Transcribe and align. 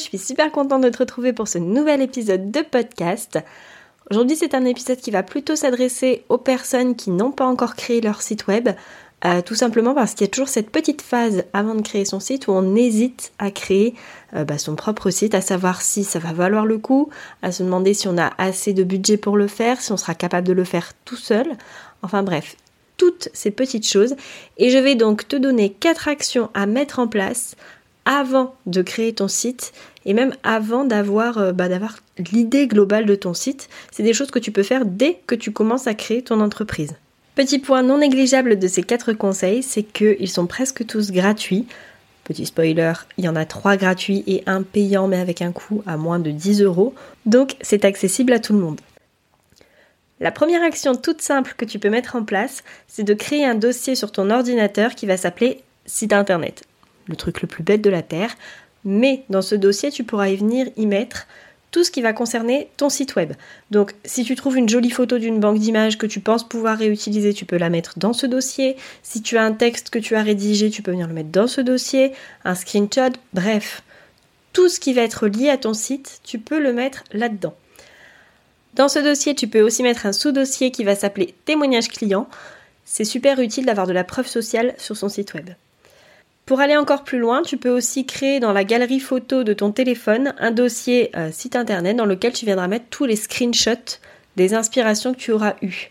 je 0.00 0.06
suis 0.06 0.18
super 0.18 0.50
contente 0.50 0.82
de 0.82 0.88
te 0.88 0.98
retrouver 0.98 1.34
pour 1.34 1.46
ce 1.46 1.58
nouvel 1.58 2.00
épisode 2.00 2.50
de 2.50 2.62
podcast. 2.62 3.38
Aujourd'hui, 4.10 4.34
c'est 4.34 4.54
un 4.54 4.64
épisode 4.64 4.96
qui 4.96 5.10
va 5.10 5.22
plutôt 5.22 5.56
s'adresser 5.56 6.24
aux 6.30 6.38
personnes 6.38 6.96
qui 6.96 7.10
n'ont 7.10 7.32
pas 7.32 7.44
encore 7.44 7.76
créé 7.76 8.00
leur 8.00 8.22
site 8.22 8.46
web, 8.46 8.70
euh, 9.26 9.42
tout 9.42 9.54
simplement 9.54 9.92
parce 9.94 10.14
qu'il 10.14 10.22
y 10.22 10.30
a 10.30 10.30
toujours 10.30 10.48
cette 10.48 10.70
petite 10.70 11.02
phase 11.02 11.44
avant 11.52 11.74
de 11.74 11.82
créer 11.82 12.06
son 12.06 12.18
site 12.18 12.48
où 12.48 12.52
on 12.52 12.74
hésite 12.74 13.32
à 13.38 13.50
créer 13.50 13.94
euh, 14.34 14.44
bah, 14.44 14.56
son 14.56 14.74
propre 14.74 15.10
site, 15.10 15.34
à 15.34 15.42
savoir 15.42 15.82
si 15.82 16.02
ça 16.02 16.18
va 16.18 16.32
valoir 16.32 16.64
le 16.64 16.78
coup, 16.78 17.10
à 17.42 17.52
se 17.52 17.62
demander 17.62 17.92
si 17.92 18.08
on 18.08 18.16
a 18.16 18.32
assez 18.38 18.72
de 18.72 18.82
budget 18.82 19.18
pour 19.18 19.36
le 19.36 19.48
faire, 19.48 19.82
si 19.82 19.92
on 19.92 19.98
sera 19.98 20.14
capable 20.14 20.46
de 20.46 20.54
le 20.54 20.64
faire 20.64 20.92
tout 21.04 21.16
seul. 21.16 21.46
Enfin 22.02 22.22
bref, 22.22 22.56
toutes 22.96 23.28
ces 23.34 23.50
petites 23.50 23.86
choses. 23.86 24.16
Et 24.56 24.70
je 24.70 24.78
vais 24.78 24.94
donc 24.94 25.28
te 25.28 25.36
donner 25.36 25.68
quatre 25.68 26.08
actions 26.08 26.48
à 26.54 26.64
mettre 26.64 27.00
en 27.00 27.06
place 27.06 27.54
avant 28.04 28.54
de 28.66 28.82
créer 28.82 29.12
ton 29.12 29.28
site 29.28 29.72
et 30.04 30.14
même 30.14 30.34
avant 30.42 30.84
d'avoir 30.84 31.38
euh, 31.38 31.52
bah, 31.52 31.68
d'avoir 31.68 31.98
l'idée 32.32 32.66
globale 32.66 33.06
de 33.06 33.14
ton 33.14 33.34
site. 33.34 33.68
C'est 33.92 34.02
des 34.02 34.12
choses 34.14 34.30
que 34.30 34.38
tu 34.38 34.52
peux 34.52 34.62
faire 34.62 34.84
dès 34.84 35.18
que 35.26 35.34
tu 35.34 35.52
commences 35.52 35.86
à 35.86 35.94
créer 35.94 36.22
ton 36.22 36.40
entreprise. 36.40 36.94
Petit 37.34 37.58
point 37.58 37.82
non 37.82 37.98
négligeable 37.98 38.58
de 38.58 38.68
ces 38.68 38.82
quatre 38.82 39.12
conseils, 39.12 39.62
c'est 39.62 39.82
qu'ils 39.82 40.28
sont 40.28 40.46
presque 40.46 40.84
tous 40.86 41.10
gratuits. 41.10 41.66
Petit 42.24 42.46
spoiler, 42.46 42.92
il 43.18 43.24
y 43.24 43.28
en 43.28 43.36
a 43.36 43.44
trois 43.44 43.76
gratuits 43.76 44.24
et 44.26 44.42
un 44.46 44.62
payant 44.62 45.08
mais 45.08 45.18
avec 45.18 45.42
un 45.42 45.52
coût 45.52 45.82
à 45.86 45.96
moins 45.96 46.18
de 46.18 46.30
10 46.30 46.62
euros. 46.62 46.94
Donc 47.26 47.56
c'est 47.60 47.84
accessible 47.84 48.32
à 48.32 48.40
tout 48.40 48.52
le 48.52 48.60
monde. 48.60 48.80
La 50.20 50.32
première 50.32 50.62
action 50.62 50.96
toute 50.96 51.22
simple 51.22 51.54
que 51.56 51.64
tu 51.64 51.78
peux 51.78 51.88
mettre 51.88 52.14
en 52.14 52.24
place, 52.24 52.62
c'est 52.88 53.04
de 53.04 53.14
créer 53.14 53.46
un 53.46 53.54
dossier 53.54 53.94
sur 53.94 54.12
ton 54.12 54.28
ordinateur 54.30 54.94
qui 54.94 55.06
va 55.06 55.16
s'appeler 55.16 55.62
site 55.86 56.12
internet 56.12 56.62
le 57.10 57.16
truc 57.16 57.42
le 57.42 57.48
plus 57.48 57.62
bête 57.62 57.82
de 57.82 57.90
la 57.90 58.02
Terre. 58.02 58.36
Mais 58.84 59.24
dans 59.28 59.42
ce 59.42 59.54
dossier, 59.54 59.90
tu 59.90 60.04
pourras 60.04 60.28
y 60.28 60.36
venir 60.36 60.68
y 60.76 60.86
mettre 60.86 61.26
tout 61.70 61.84
ce 61.84 61.90
qui 61.90 62.02
va 62.02 62.12
concerner 62.12 62.68
ton 62.76 62.88
site 62.88 63.14
web. 63.14 63.32
Donc 63.70 63.94
si 64.04 64.24
tu 64.24 64.34
trouves 64.34 64.56
une 64.56 64.68
jolie 64.68 64.90
photo 64.90 65.18
d'une 65.18 65.38
banque 65.38 65.58
d'images 65.58 65.98
que 65.98 66.06
tu 66.06 66.20
penses 66.20 66.48
pouvoir 66.48 66.78
réutiliser, 66.78 67.32
tu 67.32 67.44
peux 67.44 67.58
la 67.58 67.70
mettre 67.70 67.98
dans 67.98 68.12
ce 68.12 68.26
dossier. 68.26 68.76
Si 69.02 69.22
tu 69.22 69.36
as 69.36 69.44
un 69.44 69.52
texte 69.52 69.90
que 69.90 69.98
tu 69.98 70.16
as 70.16 70.22
rédigé, 70.22 70.70
tu 70.70 70.82
peux 70.82 70.90
venir 70.90 71.06
le 71.06 71.14
mettre 71.14 71.30
dans 71.30 71.46
ce 71.46 71.60
dossier, 71.60 72.12
un 72.44 72.54
screenshot, 72.54 73.12
bref. 73.34 73.82
Tout 74.52 74.68
ce 74.68 74.80
qui 74.80 74.92
va 74.92 75.02
être 75.02 75.28
lié 75.28 75.48
à 75.48 75.58
ton 75.58 75.74
site, 75.74 76.20
tu 76.24 76.38
peux 76.38 76.58
le 76.58 76.72
mettre 76.72 77.04
là-dedans. 77.12 77.54
Dans 78.74 78.88
ce 78.88 78.98
dossier, 78.98 79.34
tu 79.34 79.46
peux 79.48 79.60
aussi 79.60 79.82
mettre 79.82 80.06
un 80.06 80.12
sous-dossier 80.12 80.70
qui 80.70 80.84
va 80.84 80.96
s'appeler 80.96 81.34
témoignage 81.44 81.88
client. 81.88 82.28
C'est 82.84 83.04
super 83.04 83.38
utile 83.38 83.66
d'avoir 83.66 83.86
de 83.86 83.92
la 83.92 84.04
preuve 84.04 84.26
sociale 84.26 84.74
sur 84.78 84.96
son 84.96 85.08
site 85.08 85.34
web. 85.34 85.50
Pour 86.50 86.58
aller 86.58 86.76
encore 86.76 87.04
plus 87.04 87.20
loin, 87.20 87.42
tu 87.42 87.58
peux 87.58 87.70
aussi 87.70 88.06
créer 88.06 88.40
dans 88.40 88.52
la 88.52 88.64
galerie 88.64 88.98
photo 88.98 89.44
de 89.44 89.52
ton 89.52 89.70
téléphone 89.70 90.34
un 90.40 90.50
dossier 90.50 91.16
euh, 91.16 91.30
site 91.30 91.54
internet 91.54 91.96
dans 91.96 92.06
lequel 92.06 92.32
tu 92.32 92.44
viendras 92.44 92.66
mettre 92.66 92.86
tous 92.90 93.04
les 93.04 93.14
screenshots 93.14 94.00
des 94.34 94.52
inspirations 94.52 95.14
que 95.14 95.18
tu 95.20 95.30
auras 95.30 95.54
eues. 95.62 95.90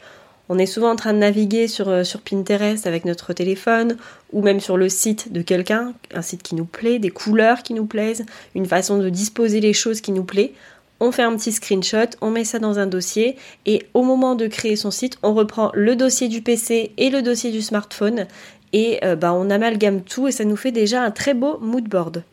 On 0.49 0.57
est 0.57 0.65
souvent 0.65 0.91
en 0.91 0.97
train 0.97 1.13
de 1.13 1.19
naviguer 1.19 1.69
sur, 1.69 1.87
euh, 1.87 2.03
sur 2.03 2.19
Pinterest 2.19 2.87
avec 2.87 3.05
notre 3.05 3.31
téléphone 3.31 3.95
ou 4.33 4.41
même 4.41 4.59
sur 4.59 4.75
le 4.75 4.89
site 4.89 5.31
de 5.31 5.41
quelqu'un, 5.41 5.93
un 6.13 6.21
site 6.21 6.43
qui 6.43 6.55
nous 6.55 6.65
plaît, 6.65 6.99
des 6.99 7.09
couleurs 7.09 7.63
qui 7.63 7.73
nous 7.73 7.85
plaisent, 7.85 8.25
une 8.53 8.65
façon 8.65 8.97
de 8.97 9.07
disposer 9.07 9.61
les 9.61 9.71
choses 9.71 10.01
qui 10.01 10.11
nous 10.11 10.25
plaît. 10.25 10.51
On 10.99 11.13
fait 11.13 11.23
un 11.23 11.33
petit 11.37 11.53
screenshot, 11.53 12.09
on 12.19 12.31
met 12.31 12.43
ça 12.43 12.59
dans 12.59 12.79
un 12.79 12.85
dossier 12.85 13.37
et 13.65 13.85
au 13.93 14.03
moment 14.03 14.35
de 14.35 14.47
créer 14.47 14.75
son 14.75 14.91
site, 14.91 15.17
on 15.23 15.33
reprend 15.33 15.71
le 15.73 15.95
dossier 15.95 16.27
du 16.27 16.41
PC 16.41 16.91
et 16.97 17.09
le 17.09 17.21
dossier 17.21 17.51
du 17.51 17.61
smartphone 17.61 18.27
et 18.73 19.03
euh, 19.03 19.15
bah, 19.15 19.33
on 19.33 19.49
amalgame 19.49 20.01
tout 20.01 20.27
et 20.27 20.31
ça 20.31 20.45
nous 20.45 20.55
fait 20.55 20.71
déjà 20.71 21.01
un 21.01 21.11
très 21.11 21.33
beau 21.33 21.57
mood 21.59 21.87
board. 21.87 22.23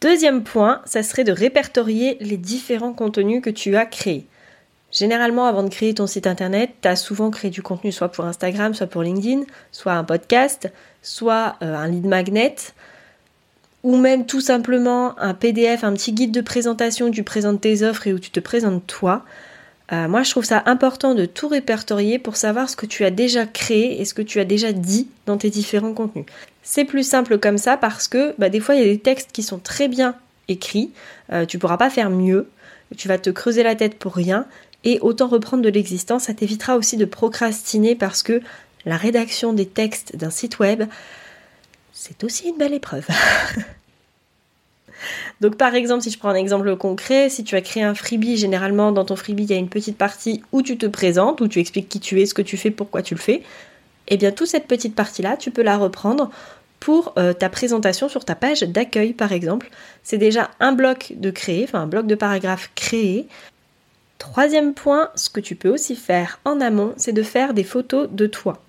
Deuxième 0.00 0.42
point, 0.42 0.82
ça 0.84 1.02
serait 1.02 1.24
de 1.24 1.32
répertorier 1.32 2.16
les 2.20 2.36
différents 2.36 2.92
contenus 2.92 3.40
que 3.40 3.50
tu 3.50 3.76
as 3.76 3.86
créés. 3.86 4.26
Généralement, 4.90 5.46
avant 5.46 5.62
de 5.62 5.70
créer 5.70 5.94
ton 5.94 6.06
site 6.06 6.26
internet, 6.26 6.70
tu 6.82 6.88
as 6.88 6.96
souvent 6.96 7.30
créé 7.30 7.50
du 7.50 7.62
contenu 7.62 7.92
soit 7.92 8.10
pour 8.10 8.24
Instagram, 8.24 8.74
soit 8.74 8.88
pour 8.88 9.02
LinkedIn, 9.02 9.44
soit 9.70 9.92
un 9.92 10.04
podcast, 10.04 10.70
soit 11.02 11.56
euh, 11.62 11.74
un 11.74 11.88
lead 11.88 12.04
magnet, 12.04 12.56
ou 13.82 13.96
même 13.96 14.26
tout 14.26 14.40
simplement 14.40 15.18
un 15.18 15.34
PDF, 15.34 15.82
un 15.82 15.94
petit 15.94 16.12
guide 16.12 16.32
de 16.32 16.40
présentation 16.40 17.06
où 17.06 17.10
tu 17.10 17.22
présentes 17.22 17.60
tes 17.60 17.82
offres 17.82 18.06
et 18.06 18.12
où 18.12 18.18
tu 18.18 18.30
te 18.30 18.40
présentes 18.40 18.86
toi. 18.86 19.24
Euh, 19.92 20.08
moi, 20.08 20.22
je 20.22 20.30
trouve 20.30 20.44
ça 20.44 20.62
important 20.66 21.14
de 21.14 21.26
tout 21.26 21.48
répertorier 21.48 22.18
pour 22.18 22.36
savoir 22.36 22.68
ce 22.70 22.76
que 22.76 22.86
tu 22.86 23.04
as 23.04 23.10
déjà 23.10 23.46
créé 23.46 24.00
et 24.00 24.04
ce 24.04 24.14
que 24.14 24.22
tu 24.22 24.40
as 24.40 24.44
déjà 24.44 24.72
dit 24.72 25.08
dans 25.26 25.36
tes 25.36 25.50
différents 25.50 25.92
contenus. 25.92 26.24
C'est 26.62 26.84
plus 26.84 27.06
simple 27.06 27.38
comme 27.38 27.58
ça 27.58 27.76
parce 27.76 28.08
que 28.08 28.34
bah, 28.38 28.48
des 28.48 28.60
fois, 28.60 28.74
il 28.74 28.80
y 28.80 28.84
a 28.84 28.92
des 28.92 28.98
textes 28.98 29.30
qui 29.32 29.42
sont 29.42 29.58
très 29.58 29.88
bien 29.88 30.14
écrits, 30.48 30.90
euh, 31.32 31.44
tu 31.44 31.58
pourras 31.58 31.76
pas 31.76 31.90
faire 31.90 32.10
mieux, 32.10 32.48
tu 32.96 33.08
vas 33.08 33.18
te 33.18 33.30
creuser 33.30 33.62
la 33.62 33.74
tête 33.74 33.98
pour 33.98 34.14
rien, 34.14 34.46
et 34.84 34.98
autant 35.00 35.28
reprendre 35.28 35.62
de 35.62 35.68
l'existence, 35.68 36.24
ça 36.24 36.34
t'évitera 36.34 36.76
aussi 36.76 36.96
de 36.96 37.04
procrastiner 37.04 37.94
parce 37.94 38.22
que 38.22 38.40
la 38.84 38.96
rédaction 38.96 39.52
des 39.52 39.66
textes 39.66 40.16
d'un 40.16 40.30
site 40.30 40.58
web, 40.58 40.84
c'est 41.92 42.24
aussi 42.24 42.48
une 42.48 42.56
belle 42.56 42.74
épreuve. 42.74 43.06
Donc 45.40 45.56
par 45.56 45.74
exemple, 45.74 46.02
si 46.02 46.10
je 46.10 46.18
prends 46.18 46.30
un 46.30 46.34
exemple 46.34 46.76
concret, 46.76 47.28
si 47.28 47.44
tu 47.44 47.56
as 47.56 47.60
créé 47.60 47.82
un 47.82 47.94
freebie, 47.94 48.36
généralement 48.36 48.92
dans 48.92 49.04
ton 49.04 49.16
freebie, 49.16 49.44
il 49.44 49.50
y 49.50 49.54
a 49.54 49.58
une 49.58 49.68
petite 49.68 49.96
partie 49.96 50.42
où 50.52 50.62
tu 50.62 50.78
te 50.78 50.86
présentes, 50.86 51.40
où 51.40 51.48
tu 51.48 51.58
expliques 51.58 51.88
qui 51.88 52.00
tu 52.00 52.20
es, 52.20 52.26
ce 52.26 52.34
que 52.34 52.42
tu 52.42 52.56
fais, 52.56 52.70
pourquoi 52.70 53.02
tu 53.02 53.14
le 53.14 53.20
fais. 53.20 53.42
Et 54.08 54.14
eh 54.14 54.16
bien 54.16 54.32
toute 54.32 54.48
cette 54.48 54.66
petite 54.66 54.94
partie-là, 54.94 55.36
tu 55.36 55.50
peux 55.50 55.62
la 55.62 55.78
reprendre 55.78 56.30
pour 56.80 57.14
euh, 57.16 57.32
ta 57.32 57.48
présentation 57.48 58.08
sur 58.08 58.24
ta 58.24 58.34
page 58.34 58.62
d'accueil 58.62 59.12
par 59.12 59.30
exemple. 59.30 59.70
C'est 60.02 60.18
déjà 60.18 60.50
un 60.58 60.72
bloc 60.72 61.12
de 61.16 61.30
créer, 61.30 61.62
enfin 61.64 61.80
un 61.80 61.86
bloc 61.86 62.08
de 62.08 62.16
paragraphe 62.16 62.70
créé. 62.74 63.28
Troisième 64.18 64.74
point, 64.74 65.10
ce 65.14 65.30
que 65.30 65.40
tu 65.40 65.54
peux 65.54 65.68
aussi 65.68 65.94
faire 65.94 66.40
en 66.44 66.60
amont, 66.60 66.92
c'est 66.96 67.12
de 67.12 67.22
faire 67.22 67.54
des 67.54 67.64
photos 67.64 68.08
de 68.10 68.26
toi. 68.26 68.60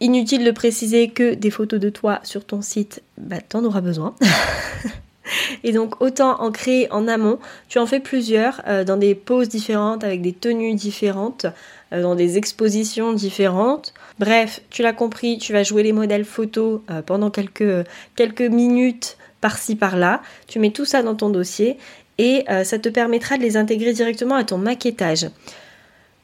Inutile 0.00 0.44
de 0.44 0.50
préciser 0.50 1.08
que 1.08 1.34
des 1.34 1.50
photos 1.50 1.80
de 1.80 1.90
toi 1.90 2.20
sur 2.22 2.44
ton 2.44 2.62
site, 2.62 3.02
bah, 3.18 3.40
t'en 3.40 3.64
auras 3.64 3.80
besoin. 3.80 4.14
Et 5.62 5.72
donc 5.72 6.00
autant 6.00 6.40
en 6.40 6.50
créer 6.50 6.90
en 6.92 7.08
amont, 7.08 7.38
tu 7.68 7.78
en 7.78 7.86
fais 7.86 8.00
plusieurs 8.00 8.60
euh, 8.66 8.84
dans 8.84 8.96
des 8.96 9.14
poses 9.14 9.48
différentes, 9.48 10.04
avec 10.04 10.22
des 10.22 10.32
tenues 10.32 10.74
différentes, 10.74 11.46
euh, 11.92 12.02
dans 12.02 12.14
des 12.14 12.38
expositions 12.38 13.12
différentes. 13.12 13.94
Bref, 14.18 14.60
tu 14.70 14.82
l'as 14.82 14.92
compris, 14.92 15.38
tu 15.38 15.52
vas 15.52 15.62
jouer 15.62 15.82
les 15.82 15.92
modèles 15.92 16.24
photos 16.24 16.80
euh, 16.90 17.02
pendant 17.02 17.30
quelques, 17.30 17.86
quelques 18.16 18.42
minutes 18.42 19.16
par-ci 19.40 19.76
par-là. 19.76 20.22
Tu 20.46 20.58
mets 20.58 20.70
tout 20.70 20.84
ça 20.84 21.02
dans 21.02 21.14
ton 21.14 21.30
dossier 21.30 21.78
et 22.16 22.44
ça 22.62 22.78
te 22.78 22.88
permettra 22.88 23.36
de 23.36 23.42
les 23.42 23.56
intégrer 23.56 23.92
directement 23.92 24.36
à 24.36 24.44
ton 24.44 24.56
maquettage. 24.56 25.26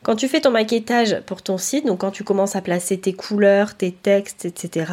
Quand 0.03 0.17
tu 0.17 0.29
fais 0.29 0.41
ton 0.41 0.51
maquettage 0.51 1.21
pour 1.27 1.43
ton 1.43 1.59
site, 1.59 1.85
donc 1.85 2.01
quand 2.01 2.11
tu 2.11 2.25
commences 2.25 2.57
à 2.57 2.63
placer 2.63 2.99
tes 2.99 3.13
couleurs, 3.13 3.75
tes 3.75 3.93
textes, 3.93 4.47
etc., 4.47 4.93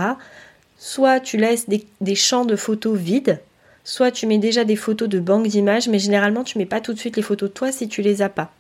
soit 0.78 1.20
tu 1.20 1.38
laisses 1.38 1.70
des, 1.70 1.86
des 2.02 2.16
champs 2.16 2.46
de 2.46 2.56
photos 2.56 2.98
vides, 2.98 3.40
soit 3.88 4.12
tu 4.12 4.28
mets 4.28 4.38
déjà 4.38 4.66
des 4.66 4.76
photos 4.76 5.08
de 5.08 5.20
banque 5.20 5.48
d'images, 5.48 5.88
mais 5.88 5.98
généralement 5.98 6.44
tu 6.44 6.58
mets 6.58 6.66
pas 6.66 6.82
tout 6.82 6.94
de 6.94 7.00
suite 7.00 7.16
les 7.16 7.24
photos 7.24 7.50
de 7.50 7.54
toi 7.54 7.72
si 7.72 7.88
tu 7.88 8.02
les 8.02 8.22
as 8.22 8.28
pas. 8.28 8.52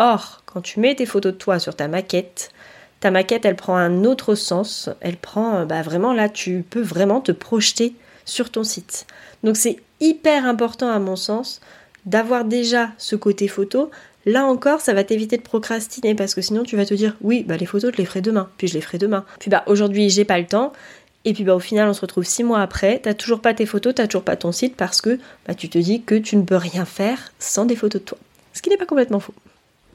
Or, 0.00 0.42
quand 0.46 0.60
tu 0.62 0.80
mets 0.80 0.96
tes 0.96 1.06
photos 1.06 1.32
de 1.32 1.38
toi 1.38 1.60
sur 1.60 1.76
ta 1.76 1.86
maquette, 1.86 2.50
ta 2.98 3.12
maquette 3.12 3.44
elle 3.44 3.54
prend 3.54 3.76
un 3.76 4.02
autre 4.02 4.34
sens, 4.34 4.90
elle 5.00 5.16
prend 5.16 5.58
euh, 5.58 5.64
bah 5.64 5.82
vraiment 5.82 6.12
là 6.12 6.28
tu 6.28 6.64
peux 6.68 6.82
vraiment 6.82 7.20
te 7.20 7.30
projeter 7.30 7.94
sur 8.24 8.50
ton 8.50 8.64
site. 8.64 9.06
Donc 9.44 9.56
c'est 9.56 9.76
hyper 10.00 10.44
important 10.44 10.90
à 10.90 10.98
mon 10.98 11.14
sens 11.14 11.60
d'avoir 12.04 12.44
déjà 12.44 12.90
ce 12.98 13.14
côté 13.14 13.46
photo. 13.46 13.92
Là 14.26 14.44
encore, 14.44 14.80
ça 14.80 14.92
va 14.92 15.04
t'éviter 15.04 15.36
de 15.36 15.42
procrastiner 15.42 16.16
parce 16.16 16.34
que 16.34 16.40
sinon 16.40 16.64
tu 16.64 16.76
vas 16.76 16.84
te 16.84 16.94
dire 16.94 17.16
oui, 17.20 17.44
bah 17.46 17.56
les 17.56 17.66
photos 17.66 17.92
je 17.92 17.98
les 17.98 18.06
ferai 18.06 18.22
demain, 18.22 18.48
puis 18.58 18.66
je 18.66 18.74
les 18.74 18.80
ferai 18.80 18.98
demain. 18.98 19.24
Puis 19.38 19.50
bah 19.50 19.62
aujourd'hui 19.66 20.10
j'ai 20.10 20.24
pas 20.24 20.40
le 20.40 20.46
temps, 20.46 20.72
et 21.24 21.32
puis 21.32 21.44
bah, 21.44 21.54
au 21.54 21.60
final, 21.60 21.88
on 21.88 21.94
se 21.94 22.00
retrouve 22.00 22.24
six 22.24 22.44
mois 22.44 22.60
après, 22.60 22.98
t'as 22.98 23.14
toujours 23.14 23.40
pas 23.40 23.54
tes 23.54 23.66
photos, 23.66 23.94
t'as 23.94 24.06
toujours 24.06 24.24
pas 24.24 24.36
ton 24.36 24.52
site 24.52 24.76
parce 24.76 25.00
que 25.00 25.18
bah, 25.46 25.54
tu 25.54 25.68
te 25.68 25.78
dis 25.78 26.02
que 26.02 26.14
tu 26.14 26.36
ne 26.36 26.42
peux 26.42 26.56
rien 26.56 26.84
faire 26.84 27.32
sans 27.38 27.64
des 27.64 27.76
photos 27.76 28.02
de 28.02 28.06
toi. 28.06 28.18
Ce 28.52 28.62
qui 28.62 28.70
n'est 28.70 28.76
pas 28.76 28.86
complètement 28.86 29.20
faux. 29.20 29.34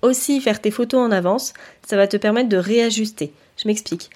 Aussi, 0.01 0.41
faire 0.41 0.61
tes 0.61 0.71
photos 0.71 1.01
en 1.01 1.11
avance, 1.11 1.53
ça 1.87 1.97
va 1.97 2.07
te 2.07 2.17
permettre 2.17 2.49
de 2.49 2.57
réajuster. 2.57 3.31
Je 3.57 3.67
m'explique. 3.67 4.09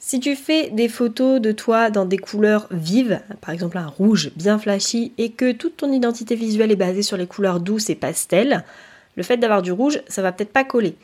Si 0.00 0.20
tu 0.20 0.36
fais 0.36 0.70
des 0.70 0.88
photos 0.88 1.40
de 1.40 1.52
toi 1.52 1.90
dans 1.90 2.04
des 2.04 2.18
couleurs 2.18 2.66
vives, 2.70 3.20
par 3.40 3.50
exemple 3.50 3.78
un 3.78 3.86
rouge 3.86 4.30
bien 4.36 4.58
flashy, 4.58 5.12
et 5.18 5.30
que 5.30 5.52
toute 5.52 5.76
ton 5.76 5.92
identité 5.92 6.34
visuelle 6.34 6.70
est 6.70 6.76
basée 6.76 7.02
sur 7.02 7.16
les 7.16 7.26
couleurs 7.26 7.60
douces 7.60 7.90
et 7.90 7.94
pastel, 7.94 8.64
le 9.16 9.22
fait 9.22 9.36
d'avoir 9.36 9.62
du 9.62 9.72
rouge, 9.72 10.00
ça 10.08 10.22
va 10.22 10.32
peut-être 10.32 10.52
pas 10.52 10.64
coller. 10.64 10.94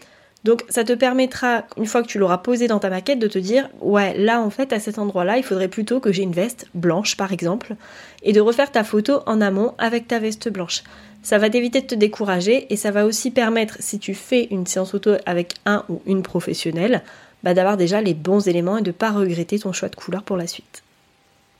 Donc 0.45 0.63
ça 0.69 0.85
te 0.85 0.93
permettra, 0.93 1.65
une 1.79 1.87
fois 1.87 2.03
que 2.03 2.09
tu 2.09 2.19
l'auras 2.19 2.39
posé 2.39 2.69
dans 2.69 2.79
ta 2.79 2.91
maquette, 2.91 3.19
de 3.19 3.29
te 3.29 3.39
dire 3.39 3.69
ouais 3.81 4.17
là 4.19 4.41
en 4.41 4.51
fait 4.51 4.73
à 4.73 4.79
cet 4.79 4.99
endroit-là 4.99 5.39
il 5.39 5.43
faudrait 5.43 5.69
plutôt 5.69 6.01
que 6.01 6.13
j'ai 6.13 6.23
une 6.23 6.33
veste 6.33 6.67
blanche 6.75 7.17
par 7.17 7.33
exemple, 7.33 7.77
et 8.23 8.33
de 8.33 8.41
refaire 8.41 8.71
ta 8.71 8.85
photo 8.85 9.21
en 9.27 9.41
amont 9.41 9.75
avec 9.79 10.07
ta 10.07 10.19
veste 10.19 10.51
blanche. 10.51 10.83
Ça 11.23 11.39
va 11.39 11.49
t'éviter 11.49 11.81
de 11.81 11.87
te 11.87 11.95
décourager 11.95 12.67
et 12.71 12.77
ça 12.77 12.91
va 12.91 13.07
aussi 13.07 13.31
permettre, 13.31 13.79
si 13.81 13.99
tu 13.99 14.15
fais 14.15 14.47
une 14.51 14.67
séance 14.67 14.91
photo 14.91 15.13
avec 15.25 15.55
un 15.65 15.83
ou 15.89 16.03
une 16.05 16.23
professionnelle, 16.23 17.03
bah, 17.43 17.55
d'avoir 17.55 17.79
déjà 17.79 18.03
les 18.03 18.13
bons 18.13 18.47
éléments 18.47 18.77
et 18.77 18.83
de 18.83 18.89
ne 18.89 18.93
pas 18.93 19.11
regretter 19.11 19.59
ton 19.59 19.73
choix 19.73 19.89
de 19.89 19.97
couleur 19.97 20.23
pour 20.23 20.37
la 20.37 20.47
suite. 20.47 20.83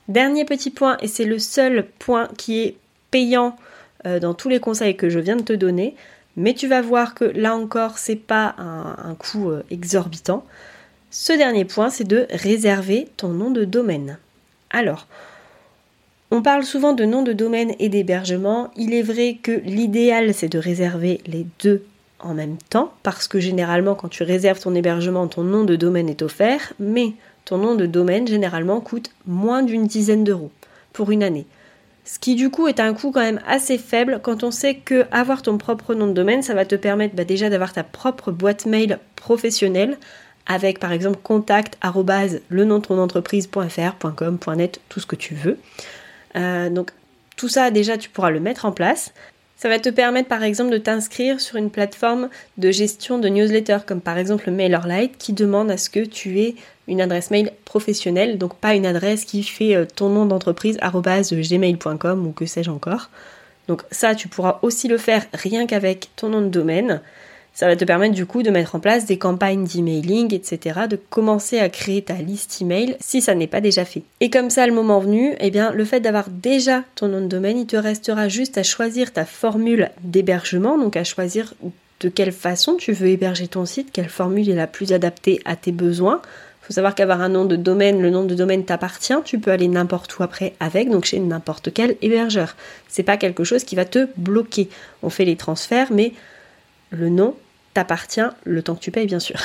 Dernier 0.09 0.45
petit 0.45 0.71
point, 0.71 0.99
et 1.01 1.09
c'est 1.09 1.25
le 1.25 1.39
seul 1.39 1.87
point 1.99 2.29
qui 2.37 2.61
est 2.61 2.77
payant 3.11 3.57
euh, 4.07 4.21
dans 4.21 4.35
tous 4.35 4.51
les 4.51 4.61
conseils 4.61 4.97
que 4.97 5.09
je 5.09 5.19
viens 5.19 5.37
de 5.37 5.43
te 5.43 5.55
donner, 5.55 5.95
mais 6.37 6.55
tu 6.55 6.67
vas 6.67 6.83
voir 6.83 7.15
que 7.15 7.25
là 7.25 7.55
encore, 7.57 7.99
c'est 7.99 8.17
pas 8.17 8.55
un, 8.59 9.15
coût 9.15 9.51
euh, 9.51 9.63
exorbitant. 9.71 10.45
Ce 11.11 11.33
dernier 11.33 11.65
point, 11.65 11.91
c'est 11.91 12.09
de 12.09 12.27
réserver 12.31 13.09
ton 13.17 13.29
nom 13.29 13.51
de 13.51 13.65
domaine. 13.65 14.19
Alors, 14.71 15.07
on 16.31 16.43
parle 16.43 16.65
souvent 16.65 16.93
de 16.93 17.05
nom 17.05 17.23
de 17.23 17.33
domaine 17.33 17.75
et 17.79 17.89
d'hébergement. 17.89 18.71
Il 18.77 18.93
est 18.93 19.03
vrai 19.03 19.39
que 19.41 19.53
l'idéal, 19.65 20.35
c'est 20.35 20.49
de 20.49 20.59
réserver 20.59 21.21
les 21.27 21.47
deux 21.63 21.85
en 22.19 22.35
même 22.35 22.57
temps, 22.71 22.93
parce 23.03 23.29
que 23.29 23.39
généralement, 23.39 23.95
quand 23.95 24.09
tu 24.09 24.23
réserves 24.23 24.59
ton 24.59 24.75
hébergement, 24.75 25.29
ton 25.29 25.45
nom 25.45 25.65
de 25.65 25.77
domaine 25.77 26.09
est 26.09 26.23
offert, 26.23 26.73
mais 26.81 27.13
ton 27.45 27.59
nom 27.59 27.75
de 27.75 27.87
domaine, 27.87 28.27
généralement, 28.27 28.81
coûte 28.81 29.11
moins 29.27 29.63
d'une 29.63 29.87
dizaine 29.87 30.25
d'euros 30.25 30.51
pour 30.93 31.11
une 31.11 31.23
année. 31.23 31.47
Ce 32.05 32.19
qui 32.19 32.35
du 32.35 32.51
coup 32.51 32.69
est 32.69 32.81
un 32.81 32.93
coût 32.93 33.11
quand 33.13 33.21
même 33.21 33.41
assez 33.47 33.79
faible 33.79 34.21
quand 34.23 34.45
on 34.45 34.51
sait 34.51 34.75
que 34.75 35.07
avoir 35.11 35.41
ton 35.41 35.57
propre 35.57 35.95
nom 35.95 36.07
de 36.07 36.13
domaine, 36.13 36.43
ça 36.43 36.55
va 36.55 36.67
te 36.67 36.75
permettre 36.75 37.15
bah, 37.15 37.25
déjà 37.25 37.49
d'avoir 37.49 37.73
ta 37.73 37.83
propre 37.83 38.31
boîte 38.31 38.67
mail 38.67 38.99
professionnelle 39.17 39.97
avec 40.47 40.79
par 40.79 40.93
exemple 40.93 41.19
contact 41.23 41.79
le 42.51 42.65
nom 42.65 42.79
de 42.79 42.85
ton 42.85 42.99
entreprise.fr, 42.99 44.15
.com, 44.15 44.39
.net, 44.55 44.81
tout 44.91 45.01
ce 45.01 45.07
que 45.07 45.17
tu 45.17 45.35
veux. 45.35 45.59
Euh, 46.37 46.69
donc 46.69 46.91
tout 47.37 47.49
ça 47.49 47.71
déjà 47.71 47.97
tu 47.97 48.11
pourras 48.11 48.31
le 48.31 48.41
mettre 48.41 48.67
en 48.67 48.73
place. 48.73 49.15
Ça 49.65 49.71
va 49.71 49.79
te 49.79 49.89
permettre 49.89 50.29
par 50.29 50.43
exemple 50.43 50.73
de 50.73 50.77
t'inscrire 50.77 51.41
sur 51.41 51.57
une 51.57 51.71
plateforme 51.71 52.29
de 52.59 52.71
gestion 52.71 53.19
de 53.19 53.31
newsletter 53.31 53.79
comme 53.87 54.03
par 54.03 54.19
exemple 54.19 54.51
MailerLite 54.51 55.17
qui 55.17 55.33
demande 55.33 55.71
à 55.71 55.79
ce 55.79 55.89
que 55.89 56.05
tu 56.05 56.39
aies 56.39 56.55
une 56.87 57.01
adresse 57.01 57.31
mail 57.31 57.51
professionnelle, 57.65 58.37
donc 58.37 58.57
pas 58.57 58.75
une 58.75 58.85
adresse 58.85 59.25
qui 59.25 59.43
fait 59.43 59.75
euh, 59.75 59.87
ton 59.87 60.11
nom 60.11 60.27
d'entreprise 60.27 60.77
gmail.com 60.79 62.27
ou 62.27 62.33
que 62.33 62.45
sais-je 62.45 62.71
encore. 62.71 63.09
Donc 63.67 63.85
ça, 63.91 64.15
tu 64.15 64.29
pourras 64.29 64.59
aussi 64.61 64.87
le 64.87 64.99
faire 64.99 65.25
rien 65.33 65.67
qu'avec 65.67 66.11
ton 66.15 66.29
nom 66.29 66.43
de 66.43 66.49
domaine. 66.49 67.01
Ça 67.55 67.69
va 67.69 67.77
te 67.77 67.85
permettre 67.85 68.15
du 68.15 68.27
coup 68.27 68.43
de 68.43 68.51
mettre 68.51 68.75
en 68.75 68.81
place 68.81 69.07
des 69.07 69.17
campagnes 69.17 69.65
d'emailing, 69.65 70.35
etc., 70.35 70.81
de 70.91 70.97
commencer 70.97 71.61
à 71.61 71.69
créer 71.69 72.03
ta 72.03 72.15
liste 72.15 72.61
email 72.61 72.97
si 72.99 73.23
ça 73.23 73.37
n'est 73.37 73.47
pas 73.47 73.61
déjà 73.61 73.85
fait. 73.85 74.03
Et 74.21 74.29
comme 74.29 74.51
ça, 74.51 74.67
le 74.67 74.75
moment 74.75 74.99
venu, 74.99 75.37
eh 75.39 75.53
bien, 75.53 75.71
le 75.71 75.85
fait 75.85 76.01
d'avoir 76.01 76.29
déjà 76.29 76.83
ton 76.97 77.07
nom 77.07 77.21
de 77.21 77.29
domaine, 77.29 77.59
il 77.59 77.67
te 77.67 77.77
restera 77.77 78.29
juste 78.29 78.59
à 78.59 78.65
choisir 78.65 79.13
ta 79.13 79.25
formule 79.25 79.91
d'hébergement, 80.03 80.77
donc 80.77 80.97
à 80.97 81.05
choisir 81.05 81.55
de 82.01 82.09
quelle 82.09 82.33
façon 82.33 82.75
tu 82.75 82.93
veux 82.93 83.07
héberger 83.07 83.47
ton 83.47 83.67
site, 83.67 83.91
quelle 83.93 84.09
formule 84.09 84.51
est 84.51 84.57
la 84.57 84.67
plus 84.67 84.93
adaptée 84.93 85.41
à 85.45 85.55
tes 85.55 85.71
besoins. 85.73 86.21
Il 86.63 86.67
faut 86.67 86.73
savoir 86.73 86.97
qu'avoir 86.97 87.21
un 87.21 87.29
nom 87.29 87.45
de 87.45 87.55
domaine, 87.55 88.03
le 88.03 88.11
nom 88.11 88.25
de 88.25 88.35
domaine 88.35 88.65
t'appartient, 88.65 89.15
tu 89.25 89.39
peux 89.39 89.53
aller 89.53 89.69
n'importe 89.69 90.19
où 90.19 90.25
après 90.25 90.55
avec, 90.59 90.91
donc 90.91 91.05
chez 91.05 91.21
n'importe 91.21 91.73
quel 91.73 91.97
hébergeur. 92.03 92.57
C'est 92.89 93.05
pas 93.05 93.17
quelque 93.17 93.45
chose 93.45 93.63
qui 93.63 93.77
va 93.77 93.85
te 93.85 94.09
bloquer. 94.17 94.69
On 95.05 95.11
fait 95.11 95.25
les 95.25 95.37
transferts, 95.37 95.93
mais 95.93 96.15
le 96.91 97.11
nom 97.11 97.37
t'appartient 97.75 98.21
le 98.45 98.63
temps 98.63 98.75
que 98.75 98.81
tu 98.81 98.91
payes, 98.91 99.07
bien 99.07 99.21
sûr. 99.21 99.37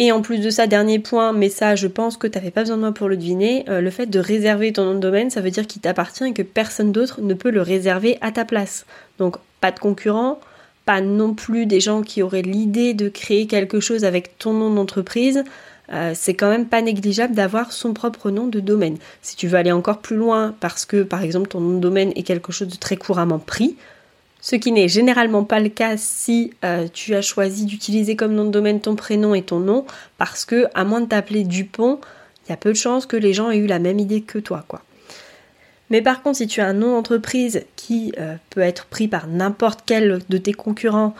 Et 0.00 0.12
en 0.12 0.22
plus 0.22 0.38
de 0.38 0.48
ça, 0.48 0.68
dernier 0.68 1.00
point, 1.00 1.32
mais 1.32 1.48
ça 1.48 1.74
je 1.74 1.88
pense 1.88 2.16
que 2.16 2.28
tu 2.28 2.38
n'avais 2.38 2.52
pas 2.52 2.60
besoin 2.60 2.76
de 2.76 2.82
moi 2.82 2.92
pour 2.92 3.08
le 3.08 3.16
deviner, 3.16 3.64
euh, 3.68 3.80
le 3.80 3.90
fait 3.90 4.06
de 4.06 4.20
réserver 4.20 4.72
ton 4.72 4.84
nom 4.84 4.94
de 4.94 5.00
domaine, 5.00 5.28
ça 5.28 5.40
veut 5.40 5.50
dire 5.50 5.66
qu'il 5.66 5.82
t'appartient 5.82 6.24
et 6.24 6.32
que 6.32 6.42
personne 6.42 6.92
d'autre 6.92 7.20
ne 7.20 7.34
peut 7.34 7.50
le 7.50 7.62
réserver 7.62 8.16
à 8.20 8.30
ta 8.30 8.44
place. 8.44 8.86
Donc 9.18 9.38
pas 9.60 9.72
de 9.72 9.80
concurrents, 9.80 10.38
pas 10.84 11.00
non 11.00 11.34
plus 11.34 11.66
des 11.66 11.80
gens 11.80 12.02
qui 12.02 12.22
auraient 12.22 12.42
l'idée 12.42 12.94
de 12.94 13.08
créer 13.08 13.48
quelque 13.48 13.80
chose 13.80 14.04
avec 14.04 14.38
ton 14.38 14.52
nom 14.52 14.72
d'entreprise. 14.72 15.42
Euh, 15.92 16.12
c'est 16.14 16.34
quand 16.34 16.48
même 16.48 16.66
pas 16.66 16.80
négligeable 16.80 17.34
d'avoir 17.34 17.72
son 17.72 17.92
propre 17.92 18.30
nom 18.30 18.46
de 18.46 18.60
domaine. 18.60 18.98
Si 19.20 19.34
tu 19.34 19.48
veux 19.48 19.58
aller 19.58 19.72
encore 19.72 19.98
plus 19.98 20.16
loin 20.16 20.54
parce 20.60 20.84
que 20.84 21.02
par 21.02 21.22
exemple 21.22 21.48
ton 21.48 21.60
nom 21.60 21.74
de 21.74 21.80
domaine 21.80 22.12
est 22.14 22.22
quelque 22.22 22.52
chose 22.52 22.68
de 22.68 22.76
très 22.76 22.96
couramment 22.96 23.40
pris, 23.40 23.76
ce 24.40 24.56
qui 24.56 24.72
n'est 24.72 24.88
généralement 24.88 25.44
pas 25.44 25.60
le 25.60 25.68
cas 25.68 25.96
si 25.96 26.52
euh, 26.64 26.86
tu 26.92 27.14
as 27.14 27.22
choisi 27.22 27.64
d'utiliser 27.64 28.16
comme 28.16 28.34
nom 28.34 28.44
de 28.44 28.50
domaine 28.50 28.80
ton 28.80 28.94
prénom 28.94 29.34
et 29.34 29.42
ton 29.42 29.58
nom, 29.58 29.84
parce 30.16 30.44
que 30.44 30.66
à 30.74 30.84
moins 30.84 31.00
de 31.00 31.06
t'appeler 31.06 31.44
Dupont, 31.44 31.98
il 32.46 32.50
y 32.50 32.52
a 32.52 32.56
peu 32.56 32.70
de 32.70 32.76
chances 32.76 33.06
que 33.06 33.16
les 33.16 33.32
gens 33.32 33.50
aient 33.50 33.58
eu 33.58 33.66
la 33.66 33.78
même 33.78 33.98
idée 33.98 34.22
que 34.22 34.38
toi. 34.38 34.64
Mais 35.90 36.02
par 36.02 36.22
contre, 36.22 36.38
si 36.38 36.46
tu 36.46 36.60
as 36.60 36.66
un 36.66 36.74
nom 36.74 36.92
d'entreprise 36.92 37.64
qui 37.76 38.12
euh, 38.18 38.36
peut 38.50 38.60
être 38.60 38.86
pris 38.86 39.08
par 39.08 39.26
n'importe 39.26 39.80
quel 39.86 40.20
de 40.28 40.38
tes 40.38 40.52
concurrents 40.52 41.14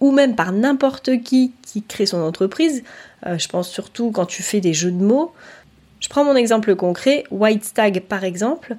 ou 0.00 0.10
même 0.10 0.34
par 0.34 0.52
n'importe 0.52 1.22
qui 1.22 1.52
qui 1.62 1.82
crée 1.82 2.06
son 2.06 2.20
entreprise, 2.22 2.82
euh, 3.26 3.38
je 3.38 3.48
pense 3.48 3.68
surtout 3.68 4.10
quand 4.10 4.26
tu 4.26 4.42
fais 4.42 4.60
des 4.60 4.72
jeux 4.72 4.90
de 4.90 5.02
mots. 5.02 5.32
Je 6.00 6.08
prends 6.08 6.24
mon 6.24 6.34
exemple 6.34 6.74
concret, 6.74 7.22
White 7.30 7.64
Stag 7.64 8.00
par 8.00 8.24
exemple, 8.24 8.74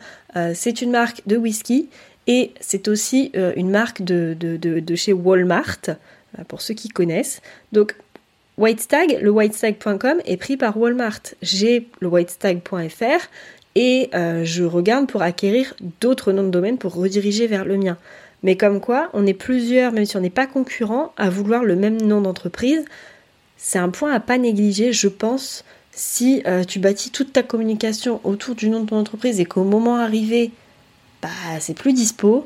c'est 0.53 0.81
une 0.81 0.91
marque 0.91 1.21
de 1.25 1.37
whisky 1.37 1.87
et 2.27 2.51
c'est 2.59 2.87
aussi 2.87 3.31
euh, 3.35 3.53
une 3.55 3.69
marque 3.69 4.01
de, 4.01 4.35
chez 4.95 5.13
Walmart, 5.13 5.79
euh, 5.87 6.43
pour 6.47 6.61
ceux 6.61 6.73
qui 6.73 6.89
connaissent. 6.89 7.41
Donc, 7.71 7.95
Whitestag, 8.57 9.19
le 9.21 9.31
whitestag.com 9.31 10.21
est 10.25 10.37
pris 10.37 10.57
par 10.57 10.77
Walmart. 10.77 11.21
J'ai 11.41 11.87
le 11.99 12.07
whitestag.fr 12.07 13.27
et 13.75 14.09
euh, 14.13 14.43
je 14.45 14.63
regarde 14.63 15.07
pour 15.07 15.23
acquérir 15.23 15.73
d'autres 16.01 16.31
noms 16.31 16.43
de 16.43 16.49
domaine 16.49 16.77
pour 16.77 16.93
rediriger 16.93 17.47
vers 17.47 17.65
le 17.65 17.77
mien. 17.77 17.97
Mais 18.43 18.55
comme 18.55 18.79
quoi, 18.79 19.09
on 19.13 19.25
est 19.25 19.33
plusieurs, 19.33 19.91
même 19.91 20.05
si 20.05 20.15
on 20.17 20.19
n'est 20.19 20.29
pas 20.29 20.45
concurrents, 20.45 21.13
à 21.17 21.29
vouloir 21.29 21.63
le 21.63 21.75
même 21.75 21.99
nom 21.99 22.21
d'entreprise. 22.21 22.85
C'est 23.57 23.79
un 23.79 23.89
point 23.89 24.13
à 24.13 24.19
pas 24.19 24.37
négliger, 24.37 24.93
je 24.93 25.07
pense, 25.07 25.63
si 25.91 26.43
tu 26.67 26.79
bâtis 26.79 27.09
toute 27.09 27.31
ta 27.31 27.41
communication 27.41 28.19
autour 28.25 28.55
du 28.55 28.69
nom 28.69 28.81
de 28.81 28.87
ton 28.87 28.97
entreprise 28.97 29.39
et 29.39 29.45
qu'au 29.45 29.63
moment 29.63 29.95
arrivé, 29.95 30.51
bah, 31.23 31.29
c'est 31.59 31.73
plus 31.73 31.93
dispo, 31.93 32.45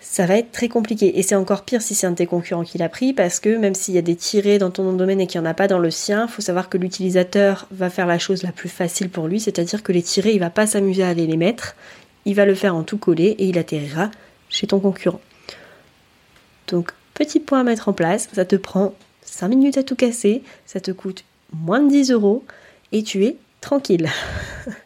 ça 0.00 0.26
va 0.26 0.36
être 0.36 0.50
très 0.52 0.68
compliqué. 0.68 1.18
Et 1.18 1.22
c'est 1.22 1.36
encore 1.36 1.64
pire 1.64 1.82
si 1.82 1.94
c'est 1.94 2.06
un 2.06 2.10
de 2.10 2.16
tes 2.16 2.26
concurrents 2.26 2.64
qui 2.64 2.78
l'a 2.78 2.88
pris, 2.88 3.12
parce 3.12 3.40
que 3.40 3.56
même 3.56 3.74
s'il 3.74 3.94
y 3.94 3.98
a 3.98 4.02
des 4.02 4.16
tirés 4.16 4.58
dans 4.58 4.70
ton 4.70 4.82
nom 4.82 4.92
de 4.92 4.98
domaine 4.98 5.20
et 5.20 5.26
qu'il 5.26 5.40
n'y 5.40 5.46
en 5.46 5.50
a 5.50 5.54
pas 5.54 5.68
dans 5.68 5.78
le 5.78 5.90
sien, 5.90 6.26
il 6.28 6.32
faut 6.32 6.42
savoir 6.42 6.68
que 6.68 6.78
l'utilisateur 6.78 7.66
va 7.70 7.90
faire 7.90 8.06
la 8.06 8.18
chose 8.18 8.42
la 8.42 8.52
plus 8.52 8.68
facile 8.68 9.08
pour 9.08 9.28
lui, 9.28 9.40
c'est-à-dire 9.40 9.82
que 9.82 9.92
les 9.92 10.02
tirés, 10.02 10.32
il 10.32 10.40
va 10.40 10.50
pas 10.50 10.66
s'amuser 10.66 11.04
à 11.04 11.08
aller 11.08 11.26
les 11.26 11.36
mettre, 11.36 11.76
il 12.24 12.34
va 12.34 12.44
le 12.44 12.54
faire 12.54 12.74
en 12.74 12.82
tout 12.82 12.98
collé 12.98 13.36
et 13.38 13.46
il 13.46 13.58
atterrira 13.58 14.10
chez 14.48 14.66
ton 14.66 14.80
concurrent. 14.80 15.20
Donc, 16.68 16.92
petit 17.14 17.38
point 17.40 17.60
à 17.60 17.64
mettre 17.64 17.88
en 17.88 17.92
place, 17.92 18.28
ça 18.32 18.44
te 18.44 18.56
prend 18.56 18.94
5 19.22 19.48
minutes 19.48 19.78
à 19.78 19.82
tout 19.82 19.96
casser, 19.96 20.42
ça 20.66 20.80
te 20.80 20.90
coûte 20.90 21.24
moins 21.52 21.80
de 21.80 21.88
10 21.88 22.10
euros 22.10 22.44
et 22.90 23.02
tu 23.02 23.24
es 23.24 23.36
tranquille. 23.60 24.08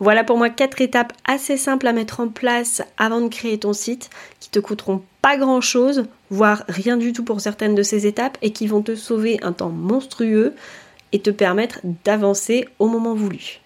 Voilà 0.00 0.22
pour 0.22 0.38
moi 0.38 0.48
quatre 0.48 0.80
étapes 0.80 1.12
assez 1.26 1.56
simples 1.56 1.88
à 1.88 1.92
mettre 1.92 2.20
en 2.20 2.28
place 2.28 2.82
avant 2.98 3.20
de 3.20 3.28
créer 3.28 3.58
ton 3.58 3.72
site 3.72 4.10
qui 4.38 4.48
te 4.48 4.60
coûteront 4.60 5.02
pas 5.22 5.36
grand 5.36 5.60
chose, 5.60 6.04
voire 6.30 6.62
rien 6.68 6.96
du 6.96 7.12
tout 7.12 7.24
pour 7.24 7.40
certaines 7.40 7.74
de 7.74 7.82
ces 7.82 8.06
étapes 8.06 8.38
et 8.40 8.52
qui 8.52 8.68
vont 8.68 8.82
te 8.82 8.94
sauver 8.94 9.38
un 9.42 9.52
temps 9.52 9.70
monstrueux 9.70 10.54
et 11.10 11.20
te 11.20 11.30
permettre 11.30 11.80
d'avancer 12.04 12.68
au 12.78 12.86
moment 12.86 13.14
voulu. 13.14 13.60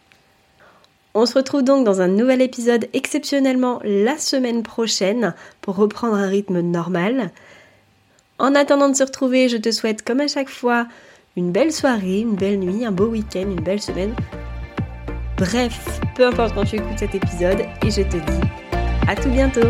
On 1.14 1.26
se 1.26 1.34
retrouve 1.34 1.62
donc 1.62 1.84
dans 1.84 2.00
un 2.00 2.08
nouvel 2.08 2.40
épisode 2.40 2.88
exceptionnellement 2.94 3.80
la 3.84 4.16
semaine 4.16 4.62
prochaine 4.62 5.34
pour 5.60 5.76
reprendre 5.76 6.14
un 6.14 6.28
rythme 6.28 6.60
normal. 6.60 7.30
En 8.38 8.54
attendant 8.54 8.88
de 8.88 8.96
se 8.96 9.04
retrouver, 9.04 9.50
je 9.50 9.58
te 9.58 9.70
souhaite 9.70 10.02
comme 10.02 10.20
à 10.20 10.28
chaque 10.28 10.48
fois 10.48 10.86
une 11.36 11.52
belle 11.52 11.72
soirée, 11.72 12.20
une 12.20 12.36
belle 12.36 12.58
nuit, 12.58 12.86
un 12.86 12.92
beau 12.92 13.08
week-end, 13.08 13.42
une 13.42 13.60
belle 13.60 13.82
semaine 13.82 14.14
Bref, 15.42 16.00
peu 16.14 16.24
importe 16.24 16.54
quand 16.54 16.64
tu 16.64 16.76
écoutes 16.76 17.00
cet 17.00 17.16
épisode, 17.16 17.62
et 17.84 17.90
je 17.90 18.02
te 18.02 18.16
dis 18.16 18.40
à 19.08 19.16
tout 19.16 19.28
bientôt 19.28 19.66